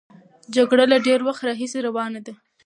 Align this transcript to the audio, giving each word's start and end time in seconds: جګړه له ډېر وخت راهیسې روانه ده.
جګړه 0.55 0.85
له 0.91 0.97
ډېر 1.07 1.19
وخت 1.27 1.41
راهیسې 1.47 1.79
روانه 1.87 2.19
ده. 2.25 2.33